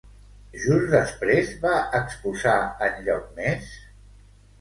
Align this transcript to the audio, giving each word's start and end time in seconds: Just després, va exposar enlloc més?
Just 0.61 0.85
després, 0.93 1.51
va 1.65 1.73
exposar 1.99 2.55
enlloc 2.87 3.29
més? 3.41 3.69